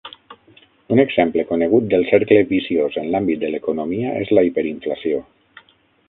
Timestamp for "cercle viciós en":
2.11-3.09